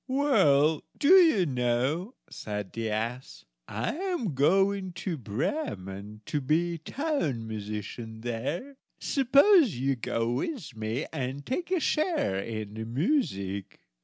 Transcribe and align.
"Well, 0.07 0.81
do 0.97 1.09
you 1.09 1.45
know," 1.45 2.15
said 2.27 2.73
the 2.73 2.89
ass, 2.89 3.45
"I 3.67 3.95
am 3.97 4.33
going 4.33 4.93
to 4.93 5.15
Bremen, 5.15 6.21
to 6.25 6.41
be 6.41 6.79
town 6.79 7.47
musician 7.47 8.21
there; 8.21 8.77
suppose 8.99 9.75
you 9.75 9.95
go 9.95 10.31
with 10.31 10.75
me 10.75 11.05
and 11.13 11.45
take 11.45 11.69
a 11.69 11.79
share 11.79 12.39
in 12.39 12.73
the 12.73 12.85
music. 12.85 13.79